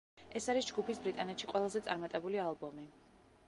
ეს 0.39 0.47
არის 0.53 0.69
ჯგუფის 0.69 1.01
ბრიტანეთში 1.03 1.49
ყველაზე 1.53 1.81
წარმატებული 1.89 2.43
ალბომი. 2.49 2.91